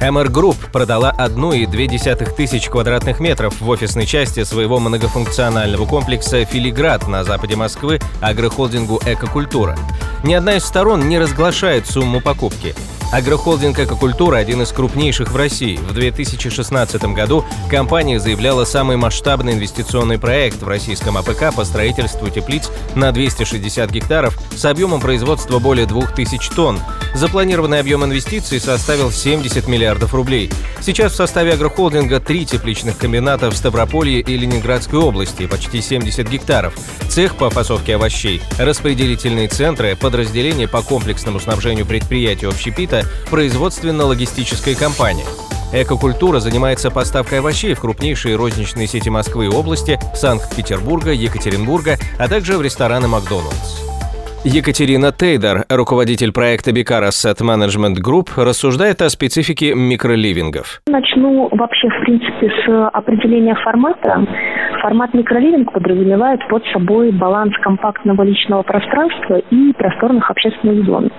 MR 0.00 0.28
Group 0.28 0.56
продала 0.72 1.14
1,2 1.18 2.34
тысяч 2.34 2.68
квадратных 2.68 3.20
метров 3.20 3.60
в 3.60 3.68
офисной 3.68 4.06
части 4.06 4.44
своего 4.44 4.78
многофункционального 4.78 5.86
комплекса 5.86 6.44
«Филиград» 6.44 7.08
на 7.08 7.24
западе 7.24 7.56
Москвы 7.56 8.00
агрохолдингу 8.20 9.00
«Экокультура». 9.06 9.76
Ни 10.24 10.32
одна 10.32 10.56
из 10.56 10.64
сторон 10.64 11.06
не 11.06 11.18
разглашает 11.18 11.86
сумму 11.86 12.22
покупки. 12.22 12.74
Агрохолдинг 13.12 13.78
«Экокультура»– 13.78 14.36
один 14.38 14.62
из 14.62 14.72
крупнейших 14.72 15.30
в 15.30 15.36
России. 15.36 15.76
В 15.76 15.92
2016 15.92 17.04
году 17.14 17.44
компания 17.70 18.18
заявляла 18.18 18.64
самый 18.64 18.96
масштабный 18.96 19.52
инвестиционный 19.52 20.18
проект 20.18 20.62
в 20.62 20.66
российском 20.66 21.16
АПК 21.16 21.54
по 21.54 21.64
строительству 21.64 22.28
теплиц 22.28 22.70
на 22.96 23.12
260 23.12 23.88
гектаров 23.90 24.36
с 24.56 24.64
объемом 24.64 25.00
производства 25.00 25.60
более 25.60 25.86
2000 25.86 26.50
тонн. 26.56 26.80
Запланированный 27.14 27.78
объем 27.78 28.04
инвестиций 28.04 28.58
составил 28.58 29.12
70 29.12 29.68
миллиардов 29.68 30.12
рублей. 30.14 30.50
Сейчас 30.80 31.12
в 31.12 31.16
составе 31.16 31.52
агрохолдинга 31.52 32.18
три 32.18 32.44
тепличных 32.44 32.98
комбината 32.98 33.50
в 33.50 33.56
Ставрополье 33.56 34.20
и 34.20 34.36
Ленинградской 34.36 34.98
области, 34.98 35.46
почти 35.46 35.80
70 35.80 36.28
гектаров, 36.28 36.74
цех 37.08 37.36
по 37.36 37.48
фасовке 37.50 37.94
овощей, 37.94 38.42
распределительные 38.58 39.46
центры, 39.46 39.94
подразделения 40.14 40.68
по 40.68 40.80
комплексному 40.80 41.40
снабжению 41.40 41.86
предприятий 41.86 42.46
общепита 42.46 43.02
производственно-логистическая 43.32 44.76
компания. 44.76 45.24
Экокультура 45.72 46.38
занимается 46.38 46.92
поставкой 46.92 47.40
овощей 47.40 47.74
в 47.74 47.80
крупнейшие 47.80 48.36
розничные 48.36 48.86
сети 48.86 49.08
Москвы 49.08 49.46
и 49.46 49.48
области, 49.48 49.98
Санкт-Петербурга, 50.14 51.10
Екатеринбурга, 51.10 51.98
а 52.16 52.28
также 52.28 52.56
в 52.56 52.62
рестораны 52.62 53.08
«Макдоналдс». 53.08 53.83
Екатерина 54.44 55.10
Тейдер, 55.10 55.64
руководитель 55.70 56.30
проекта 56.30 56.70
Бикар 56.70 57.02
Asset 57.04 57.40
Management 57.40 57.96
Group, 58.04 58.28
рассуждает 58.36 59.00
о 59.00 59.08
специфике 59.08 59.74
микроливингов. 59.74 60.82
Начну 60.86 61.48
вообще, 61.50 61.88
в 61.88 62.04
принципе, 62.04 62.50
с 62.50 62.88
определения 62.92 63.54
формата. 63.64 64.26
Формат 64.82 65.14
микроливинг 65.14 65.72
подразумевает 65.72 66.46
под 66.50 66.62
собой 66.74 67.10
баланс 67.10 67.54
компактного 67.62 68.22
личного 68.22 68.62
пространства 68.62 69.38
и 69.50 69.72
просторных 69.72 70.30
общественных 70.30 70.84
зон. 70.84 71.10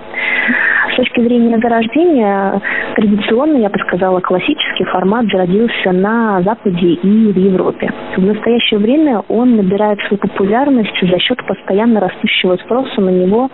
С 0.96 0.98
точки 0.98 1.20
зрения 1.20 1.58
зарождения, 1.58 2.58
традиционно, 2.94 3.58
я 3.58 3.68
бы 3.68 3.78
сказала, 3.80 4.18
классический 4.20 4.84
формат 4.84 5.26
зародился 5.26 5.92
на 5.92 6.40
Западе 6.40 6.94
и 6.94 7.32
в 7.32 7.36
Европе. 7.36 7.92
В 8.16 8.22
настоящее 8.22 8.80
время 8.80 9.22
он 9.28 9.56
набирает 9.56 9.98
свою 10.08 10.16
популярность 10.16 10.98
за 11.02 11.18
счет 11.18 11.36
постоянно 11.46 12.00
растущего 12.00 12.56
спроса 12.64 13.02
на 13.02 13.10
него 13.10 13.50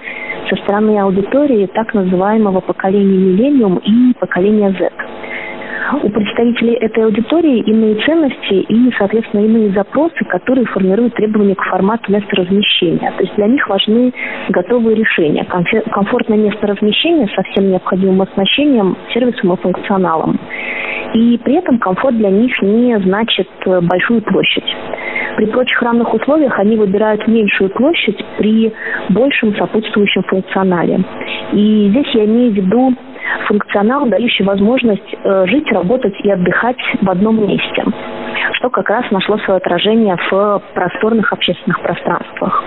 со 0.49 0.55
стороны 0.63 0.97
аудитории 1.01 1.67
так 1.67 1.93
называемого 1.95 2.61
поколения 2.61 3.19
миллениум 3.19 3.79
и 3.79 4.15
поколения 4.21 4.71
Z 4.79 5.12
у 6.03 6.09
представителей 6.09 6.75
этой 6.75 7.05
аудитории 7.05 7.61
иные 7.61 7.97
ценности 8.05 8.55
и, 8.55 8.93
соответственно, 8.99 9.45
иные 9.45 9.71
запросы, 9.71 10.25
которые 10.29 10.67
формируют 10.67 11.15
требования 11.15 11.55
к 11.55 11.63
формату 11.63 12.13
места 12.13 12.37
размещения. 12.37 13.13
То 13.17 13.23
есть 13.23 13.35
для 13.37 13.47
них 13.47 13.69
важны 13.69 14.13
готовые 14.51 14.97
решения, 14.97 15.45
комфортное 15.45 16.39
место 16.39 16.67
размещения 16.67 17.29
со 17.35 17.43
всем 17.43 17.71
необходимым 17.71 18.23
оснащением, 18.23 18.97
сервисом 19.13 19.53
и 19.53 19.57
функционалом. 19.57 20.39
И 21.15 21.39
при 21.45 21.55
этом 21.57 21.79
комфорт 21.79 22.17
для 22.17 22.31
них 22.31 22.61
не 22.63 22.99
значит 23.01 23.49
э, 23.67 23.81
большую 23.83 24.23
площадь. 24.23 24.65
При 25.37 25.47
прочих 25.47 25.81
равных 25.83 26.13
условиях 26.15 26.59
они 26.59 26.77
выбирают 26.77 27.27
меньшую 27.27 27.71
площадь 27.71 28.23
при 28.39 28.73
большем 29.11 29.55
сопутствующем 29.57 30.23
функционале. 30.25 31.05
И 31.53 31.89
здесь 31.91 32.09
я 32.15 32.25
имею 32.25 32.53
в 32.53 32.55
виду 32.55 32.95
функционал, 33.53 34.07
дающий 34.07 34.45
возможность 34.45 35.15
э, 35.25 35.47
жить, 35.47 35.71
работать 35.71 36.15
и 36.25 36.31
отдыхать 36.31 36.79
в 37.03 37.11
одном 37.11 37.47
месте, 37.47 37.85
что 38.55 38.71
как 38.71 38.89
раз 38.89 39.05
нашло 39.11 39.37
свое 39.39 39.59
отражение 39.59 40.17
в 40.31 40.63
просторных 40.75 41.33
общественных 41.33 41.81
пространствах. 41.83 42.65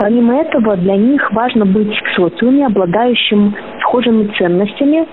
Помимо 0.00 0.40
этого, 0.40 0.76
для 0.76 0.96
них 0.96 1.32
важно 1.32 1.64
быть 1.64 1.96
в 1.96 2.14
социуме, 2.14 2.66
обладающим 2.66 3.54
схожими 3.80 4.30
ценностями, 4.36 5.06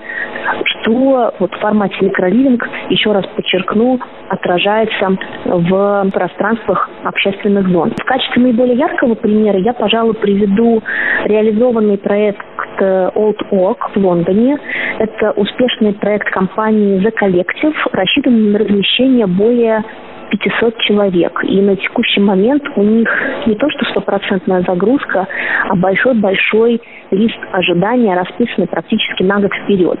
что 0.64 1.32
вот 1.38 1.54
в 1.54 1.58
формате 1.60 1.96
микроливинг, 2.00 2.68
еще 2.90 3.12
раз 3.12 3.24
подчеркну, 3.36 4.00
отражается 4.28 5.16
в 5.44 6.10
пространствах 6.12 6.90
общественных 7.04 7.68
зон. 7.68 7.92
В 7.96 8.04
качестве 8.04 8.42
наиболее 8.42 8.76
яркого 8.76 9.14
примера 9.14 9.58
я, 9.58 9.72
пожалуй, 9.72 10.14
приведу 10.14 10.82
реализованный 11.24 11.98
проект 11.98 12.44
Old 12.80 13.38
Oak 13.52 13.78
в 13.94 13.96
Лондоне. 13.96 14.58
Это 15.00 15.30
успешный 15.30 15.94
проект 15.94 16.28
компании 16.28 17.00
The 17.00 17.10
Collective, 17.18 17.74
рассчитанный 17.90 18.52
на 18.52 18.58
размещение 18.58 19.26
более 19.26 19.82
500 20.28 20.76
человек. 20.80 21.40
И 21.44 21.58
на 21.62 21.74
текущий 21.74 22.20
момент 22.20 22.62
у 22.76 22.82
них 22.82 23.08
не 23.46 23.54
то 23.54 23.70
что 23.70 23.86
стопроцентная 23.86 24.60
загрузка, 24.60 25.26
а 25.70 25.74
большой-большой 25.74 26.82
лист 27.12 27.38
ожидания, 27.50 28.14
расписанный 28.14 28.68
практически 28.68 29.22
на 29.22 29.40
год 29.40 29.50
вперед. 29.64 29.98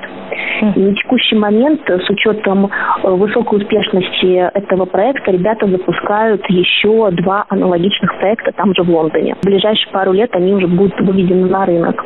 И 0.76 0.78
на 0.78 0.94
текущий 0.94 1.36
момент, 1.36 1.80
с 1.88 2.10
учетом 2.10 2.66
э, 2.66 3.08
высокой 3.08 3.60
успешности 3.60 4.50
этого 4.52 4.84
проекта, 4.84 5.30
ребята 5.30 5.66
запускают 5.66 6.44
еще 6.50 7.10
два 7.12 7.46
аналогичных 7.48 8.18
проекта 8.18 8.52
там 8.52 8.74
же 8.74 8.82
в 8.82 8.90
Лондоне. 8.90 9.34
В 9.40 9.46
ближайшие 9.46 9.90
пару 9.92 10.12
лет 10.12 10.36
они 10.36 10.52
уже 10.52 10.66
будут 10.66 11.00
выведены 11.00 11.48
на 11.48 11.64
рынок. 11.64 12.04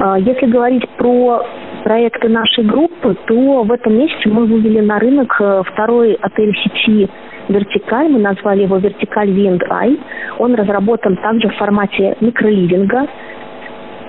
А, 0.00 0.18
если 0.18 0.46
говорить 0.46 0.88
про 0.96 1.44
проекты 1.82 2.28
нашей 2.28 2.64
группы, 2.64 3.16
то 3.26 3.62
в 3.62 3.72
этом 3.72 3.94
месяце 3.96 4.28
мы 4.28 4.46
вывели 4.46 4.80
на 4.80 4.98
рынок 4.98 5.36
э, 5.40 5.62
второй 5.72 6.14
отель 6.14 6.54
сети 6.62 7.08
«Вертикаль». 7.48 8.08
Мы 8.08 8.18
назвали 8.18 8.62
его 8.62 8.78
«Вертикаль 8.78 9.30
Wind 9.30 9.62
Eye». 9.68 9.98
Он 10.38 10.54
разработан 10.54 11.16
также 11.16 11.48
в 11.48 11.56
формате 11.56 12.16
микроливинга. 12.20 13.06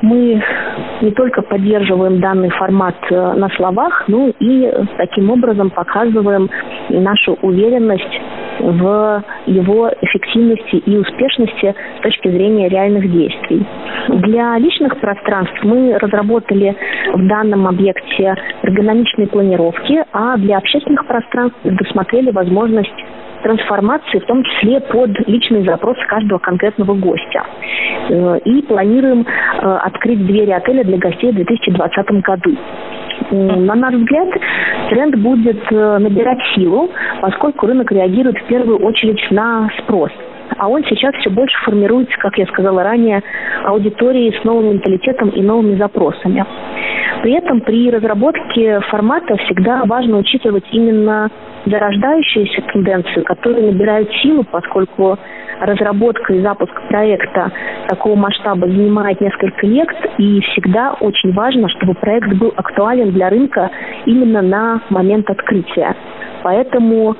Мы 0.01 0.41
не 1.01 1.11
только 1.11 1.41
поддерживаем 1.43 2.19
данный 2.19 2.49
формат 2.49 2.95
э, 3.09 3.33
на 3.33 3.49
словах, 3.49 4.05
но 4.07 4.31
и 4.39 4.71
таким 4.97 5.29
образом 5.29 5.69
показываем 5.69 6.49
нашу 6.89 7.37
уверенность 7.41 8.19
в 8.61 9.23
его 9.47 9.91
эффективности 10.01 10.75
и 10.75 10.97
успешности 10.97 11.75
с 11.99 12.01
точки 12.01 12.29
зрения 12.29 12.69
реальных 12.69 13.11
действий. 13.11 13.65
Для 14.09 14.57
личных 14.57 14.99
пространств 14.99 15.57
мы 15.63 15.97
разработали 15.97 16.75
в 17.13 17.27
данном 17.27 17.67
объекте 17.67 18.35
эргономичные 18.63 19.27
планировки, 19.27 20.03
а 20.13 20.37
для 20.37 20.57
общественных 20.57 21.05
пространств 21.05 21.57
предусмотрели 21.61 22.31
возможность 22.31 22.89
трансформации, 23.41 24.19
в 24.19 24.25
том 24.25 24.43
числе 24.43 24.79
под 24.79 25.09
личный 25.27 25.65
запрос 25.65 25.97
каждого 26.07 26.39
конкретного 26.39 26.93
гостя. 26.93 27.43
Э, 28.09 28.39
и 28.45 28.61
планируем 28.63 29.25
э, 29.25 29.77
открыть 29.83 30.25
двери 30.25 30.51
отеля 30.51 30.83
для 30.83 30.97
гостей 30.97 31.31
в 31.31 31.35
2020 31.35 32.11
году. 32.21 32.55
На 33.31 33.75
наш 33.75 33.93
взгляд, 33.93 34.27
тренд 34.89 35.15
будет 35.15 35.61
э, 35.71 35.97
набирать 35.99 36.39
силу, 36.53 36.89
поскольку 37.21 37.65
рынок 37.65 37.89
реагирует 37.91 38.37
в 38.37 38.45
первую 38.47 38.79
очередь 38.79 39.21
на 39.31 39.69
спрос. 39.79 40.11
А 40.57 40.67
он 40.67 40.83
сейчас 40.83 41.15
все 41.15 41.29
больше 41.29 41.57
формируется, 41.63 42.17
как 42.19 42.37
я 42.37 42.45
сказала 42.47 42.83
ранее, 42.83 43.23
аудиторией 43.63 44.37
с 44.37 44.43
новым 44.43 44.71
менталитетом 44.71 45.29
и 45.29 45.41
новыми 45.41 45.77
запросами. 45.77 46.45
При 47.23 47.33
этом 47.33 47.61
при 47.61 47.89
разработке 47.89 48.81
формата 48.89 49.37
всегда 49.45 49.83
важно 49.85 50.17
учитывать 50.17 50.65
именно 50.71 51.29
зарождающиеся 51.65 52.61
тенденции, 52.73 53.21
которые 53.21 53.71
набирают 53.71 54.11
силу, 54.21 54.43
поскольку 54.43 55.17
разработка 55.61 56.33
и 56.33 56.41
запуск 56.41 56.73
проекта 56.89 57.51
такого 57.87 58.15
масштаба 58.15 58.67
занимает 58.67 59.21
несколько 59.21 59.65
лет, 59.65 59.87
и 60.17 60.41
всегда 60.41 60.93
очень 60.99 61.33
важно, 61.33 61.69
чтобы 61.69 61.93
проект 61.93 62.33
был 62.33 62.53
актуален 62.55 63.11
для 63.11 63.29
рынка 63.29 63.69
именно 64.05 64.41
на 64.41 64.81
момент 64.89 65.29
открытия. 65.29 65.95
Поэтому 66.43 67.15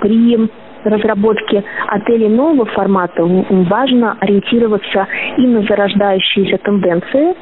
при 0.00 0.50
разработке 0.84 1.62
отелей 1.88 2.28
нового 2.28 2.66
формата 2.66 3.22
важно 3.24 4.16
ориентироваться 4.20 5.06
и 5.36 5.46
на 5.46 5.62
зарождающиеся 5.62 6.58
тенденции, 6.58 7.34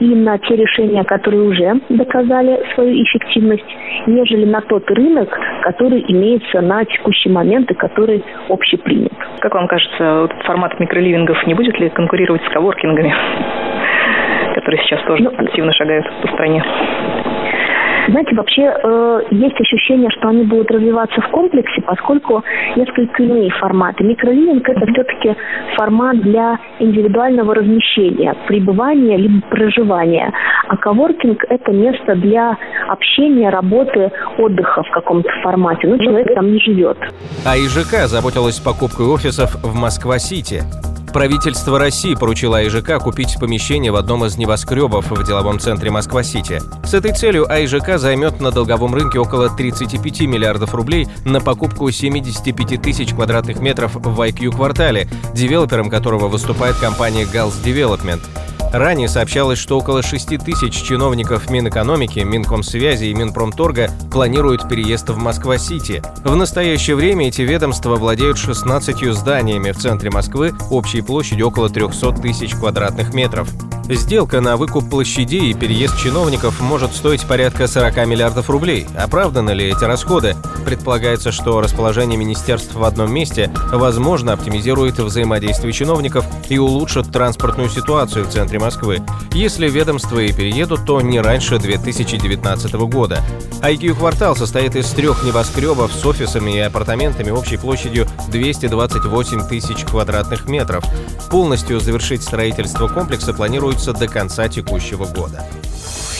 и 0.00 0.14
на 0.14 0.38
те 0.38 0.56
решения, 0.56 1.04
которые 1.04 1.42
уже 1.42 1.80
доказали 1.88 2.60
свою 2.74 3.02
эффективность, 3.02 3.64
нежели 4.06 4.44
на 4.44 4.60
тот 4.62 4.88
рынок, 4.90 5.28
который 5.62 6.04
имеется 6.08 6.60
на 6.60 6.84
текущий 6.84 7.30
момент 7.30 7.70
и 7.70 7.74
который 7.74 8.24
общепринят. 8.48 9.12
Как 9.40 9.54
вам 9.54 9.68
кажется, 9.68 10.28
формат 10.44 10.78
микроливингов 10.80 11.46
не 11.46 11.54
будет 11.54 11.78
ли 11.78 11.88
конкурировать 11.90 12.42
с 12.44 12.52
коворкингами, 12.52 13.14
которые 14.54 14.82
сейчас 14.82 15.02
тоже 15.02 15.24
ну, 15.24 15.30
активно 15.36 15.72
шагают 15.72 16.06
по 16.22 16.28
стране? 16.28 16.64
Знаете, 18.08 18.34
вообще 18.34 18.62
э, 18.62 19.20
есть 19.30 19.58
ощущение, 19.60 20.10
что 20.10 20.28
они 20.28 20.44
будут 20.44 20.70
развиваться 20.70 21.20
в 21.20 21.30
комплексе, 21.30 21.80
поскольку 21.82 22.42
несколько 22.76 23.22
иные 23.22 23.50
форматы. 23.52 24.04
Микролининг– 24.04 24.68
это 24.68 24.86
все-таки 24.92 25.34
формат 25.76 26.20
для 26.20 26.58
индивидуального 26.78 27.54
размещения, 27.54 28.34
пребывания 28.46 29.16
либо 29.16 29.46
проживания. 29.48 30.32
А 30.68 30.76
коворкинг– 30.76 31.44
это 31.48 31.72
место 31.72 32.14
для 32.16 32.56
общения, 32.88 33.48
работы, 33.48 34.10
отдыха 34.38 34.82
в 34.82 34.90
каком-то 34.90 35.30
формате. 35.42 35.88
Но 35.88 35.98
человек 35.98 36.34
там 36.34 36.52
не 36.52 36.60
живет. 36.60 36.98
А 37.46 37.56
ИЖК 37.56 38.06
заботилась 38.06 38.60
покупкой 38.60 39.06
офисов 39.06 39.54
в 39.62 39.74
Москва-Сити. 39.74 40.93
Правительство 41.14 41.78
России 41.78 42.16
поручило 42.16 42.58
АИЖК 42.58 42.98
купить 42.98 43.36
помещение 43.38 43.92
в 43.92 43.96
одном 43.96 44.24
из 44.24 44.36
небоскребов 44.36 45.12
в 45.12 45.24
деловом 45.24 45.60
центре 45.60 45.88
Москва-Сити. 45.92 46.60
С 46.84 46.92
этой 46.92 47.14
целью 47.14 47.48
АИЖК 47.48 47.98
займет 47.98 48.40
на 48.40 48.50
долговом 48.50 48.96
рынке 48.96 49.20
около 49.20 49.48
35 49.48 50.22
миллиардов 50.22 50.74
рублей 50.74 51.06
на 51.24 51.40
покупку 51.40 51.88
75 51.88 52.82
тысяч 52.82 53.10
квадратных 53.10 53.60
метров 53.60 53.94
в 53.94 54.20
IQ-квартале, 54.20 55.08
девелопером 55.32 55.88
которого 55.88 56.26
выступает 56.26 56.74
компания 56.78 57.22
Gals 57.22 57.62
Development. 57.64 58.20
Ранее 58.74 59.06
сообщалось, 59.06 59.60
что 59.60 59.78
около 59.78 60.02
6 60.02 60.36
тысяч 60.44 60.82
чиновников 60.82 61.48
Минэкономики, 61.48 62.18
Минкомсвязи 62.18 63.04
и 63.04 63.14
Минпромторга 63.14 63.88
планируют 64.10 64.68
переезд 64.68 65.10
в 65.10 65.16
Москва-Сити. 65.16 66.02
В 66.24 66.34
настоящее 66.34 66.96
время 66.96 67.28
эти 67.28 67.42
ведомства 67.42 67.94
владеют 67.94 68.36
16 68.36 69.14
зданиями 69.14 69.70
в 69.70 69.78
центре 69.78 70.10
Москвы 70.10 70.54
общей 70.72 71.02
площадью 71.02 71.46
около 71.46 71.70
300 71.70 72.14
тысяч 72.20 72.56
квадратных 72.56 73.14
метров. 73.14 73.48
Сделка 73.88 74.40
на 74.40 74.56
выкуп 74.56 74.88
площадей 74.88 75.50
и 75.50 75.54
переезд 75.54 75.98
чиновников 75.98 76.58
может 76.62 76.94
стоить 76.94 77.26
порядка 77.26 77.66
40 77.66 78.06
миллиардов 78.06 78.48
рублей. 78.48 78.86
Оправданы 78.96 79.50
ли 79.50 79.66
эти 79.66 79.84
расходы? 79.84 80.36
Предполагается, 80.64 81.32
что 81.32 81.60
расположение 81.60 82.18
министерств 82.18 82.74
в 82.74 82.82
одном 82.82 83.12
месте, 83.12 83.52
возможно, 83.70 84.32
оптимизирует 84.32 84.98
взаимодействие 84.98 85.74
чиновников 85.74 86.24
и 86.48 86.56
улучшит 86.58 87.12
транспортную 87.12 87.68
ситуацию 87.68 88.24
в 88.24 88.30
центре 88.30 88.58
Москвы. 88.58 89.02
Если 89.32 89.68
ведомства 89.68 90.18
и 90.18 90.32
переедут, 90.32 90.86
то 90.86 91.02
не 91.02 91.20
раньше 91.20 91.58
2019 91.58 92.72
года. 92.88 93.22
IQ-квартал 93.60 94.34
состоит 94.34 94.76
из 94.76 94.88
трех 94.90 95.24
небоскребов 95.24 95.92
с 95.92 96.06
офисами 96.06 96.56
и 96.56 96.60
апартаментами 96.60 97.30
общей 97.30 97.58
площадью 97.58 98.06
228 98.28 99.48
тысяч 99.48 99.84
квадратных 99.84 100.48
метров. 100.48 100.84
Полностью 101.30 101.80
завершить 101.80 102.22
строительство 102.22 102.88
комплекса 102.88 103.34
планируется 103.74 103.92
до 103.92 104.06
конца 104.06 104.48
текущего 104.48 105.04
года. 105.04 105.44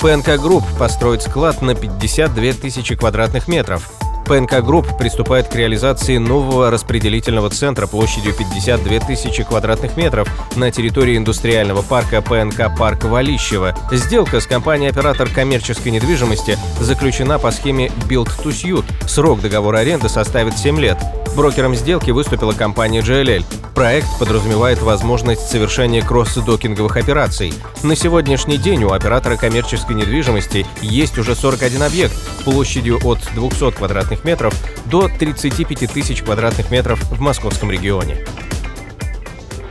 ПНК 0.00 0.40
Групп 0.40 0.64
построит 0.78 1.22
склад 1.22 1.62
на 1.62 1.74
52 1.74 2.52
тысячи 2.54 2.96
квадратных 2.96 3.48
метров. 3.48 4.03
ПНК 4.24 4.64
Групп 4.64 4.96
приступает 4.96 5.48
к 5.48 5.54
реализации 5.54 6.16
нового 6.16 6.70
распределительного 6.70 7.50
центра 7.50 7.86
площадью 7.86 8.34
52 8.34 9.00
тысячи 9.00 9.42
квадратных 9.42 9.96
метров 9.96 10.28
на 10.56 10.70
территории 10.70 11.16
индустриального 11.16 11.82
парка 11.82 12.22
ПНК 12.22 12.76
Парк 12.78 13.04
Валищева. 13.04 13.76
Сделка 13.92 14.40
с 14.40 14.46
компанией-оператор 14.46 15.28
коммерческой 15.28 15.92
недвижимости 15.92 16.58
заключена 16.80 17.38
по 17.38 17.50
схеме 17.50 17.88
Build 18.08 18.30
to 18.42 18.50
Suit. 18.50 18.84
Срок 19.06 19.40
договора 19.42 19.78
аренды 19.78 20.08
составит 20.08 20.56
7 20.56 20.80
лет. 20.80 20.98
Брокером 21.36 21.74
сделки 21.74 22.10
выступила 22.12 22.52
компания 22.52 23.00
JLL. 23.00 23.44
Проект 23.74 24.06
подразумевает 24.20 24.80
возможность 24.80 25.50
совершения 25.50 26.00
кросс-докинговых 26.00 26.96
операций. 26.96 27.52
На 27.82 27.96
сегодняшний 27.96 28.56
день 28.56 28.84
у 28.84 28.92
оператора 28.92 29.36
коммерческой 29.36 29.96
недвижимости 29.96 30.64
есть 30.80 31.18
уже 31.18 31.34
41 31.34 31.82
объект 31.82 32.14
площадью 32.44 33.00
от 33.04 33.18
200 33.34 33.72
квадратных 33.72 34.13
метров 34.22 34.54
до 34.84 35.08
35 35.08 35.90
тысяч 35.90 36.22
квадратных 36.22 36.70
метров 36.70 37.02
в 37.10 37.20
московском 37.20 37.72
регионе. 37.72 38.24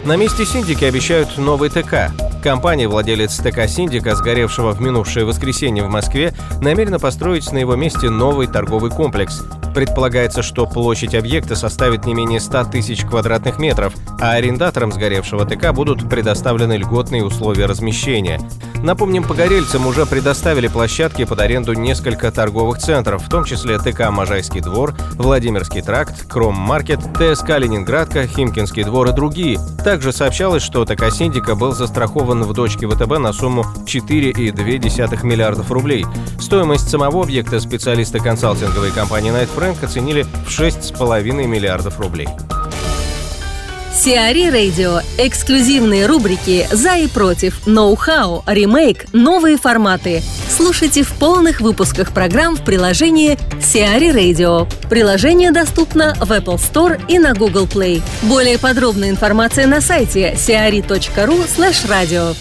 На 0.03 0.17
месте 0.17 0.45
Синдики 0.45 0.83
обещают 0.83 1.37
новый 1.37 1.69
ТК. 1.69 2.11
Компания, 2.43 2.89
владелец 2.89 3.37
ТК 3.37 3.69
«Синдика», 3.69 4.15
сгоревшего 4.15 4.73
в 4.73 4.81
минувшее 4.81 5.25
воскресенье 5.25 5.85
в 5.85 5.89
Москве, 5.89 6.33
намерена 6.61 6.99
построить 6.99 7.49
на 7.53 7.57
его 7.59 7.77
месте 7.77 8.09
новый 8.09 8.47
торговый 8.47 8.91
комплекс. 8.91 9.43
Предполагается, 9.73 10.43
что 10.43 10.65
площадь 10.65 11.15
объекта 11.15 11.55
составит 11.55 12.05
не 12.05 12.13
менее 12.13 12.39
100 12.39 12.65
тысяч 12.65 13.03
квадратных 13.03 13.59
метров, 13.59 13.93
а 14.19 14.33
арендаторам 14.33 14.91
сгоревшего 14.91 15.45
ТК 15.45 15.73
будут 15.73 16.07
предоставлены 16.09 16.77
льготные 16.77 17.23
условия 17.23 17.65
размещения. 17.65 18.39
Напомним, 18.83 19.23
погорельцам 19.23 19.87
уже 19.87 20.05
предоставили 20.05 20.67
площадки 20.67 21.23
под 21.23 21.39
аренду 21.39 21.73
несколько 21.73 22.29
торговых 22.31 22.79
центров, 22.79 23.23
в 23.25 23.29
том 23.29 23.45
числе 23.45 23.79
ТК 23.79 24.11
«Можайский 24.11 24.59
двор», 24.59 24.93
Владимирский 25.13 25.81
тракт, 25.81 26.27
Кром-маркет, 26.27 26.99
ТСК 27.17 27.57
«Ленинградка», 27.59 28.27
Химкинский 28.27 28.83
двор 28.83 29.07
и 29.07 29.13
другие. 29.13 29.57
Также 29.85 30.11
сообщалось, 30.11 30.63
что 30.63 30.83
ТК 30.83 31.11
«Синдика» 31.11 31.55
был 31.55 31.71
застрахован 31.71 32.43
в 32.43 32.51
дочке 32.51 32.85
ВТБ 32.87 33.19
на 33.19 33.31
сумму 33.31 33.65
4,2 33.85 35.25
миллиардов 35.25 35.71
рублей. 35.71 36.05
Стоимость 36.39 36.89
самого 36.89 37.23
объекта 37.23 37.61
специалисты 37.61 38.19
консалтинговой 38.19 38.91
компании 38.91 39.31
Night 39.31 39.49
Фрэнк 39.63 39.81
оценили 39.81 40.23
в 40.23 40.49
6,5 40.49 41.23
миллиардов 41.47 41.97
рублей. 41.97 42.27
Сиари 43.95 44.49
Радио. 44.49 44.99
Эксклюзивные 45.17 46.05
рубрики 46.05 46.67
«За 46.69 46.97
и 46.97 47.07
против», 47.07 47.65
«Ноу-хау», 47.65 48.43
«Ремейк», 48.45 49.05
«Новые 49.13 49.55
форматы». 49.55 50.21
Слушайте 50.49 51.03
в 51.03 51.13
полных 51.13 51.61
выпусках 51.61 52.11
программ 52.11 52.57
в 52.57 52.65
приложении 52.65 53.37
Сиари 53.61 54.09
Radio. 54.09 54.67
Приложение 54.89 55.53
доступно 55.53 56.13
в 56.15 56.33
Apple 56.33 56.57
Store 56.57 57.01
и 57.07 57.17
на 57.17 57.33
Google 57.33 57.65
Play. 57.65 58.01
Более 58.23 58.59
подробная 58.59 59.11
информация 59.11 59.65
на 59.65 59.79
сайте 59.79 60.33
siari.ru 60.33 61.47
slash 61.47 61.87
radio. 61.87 62.35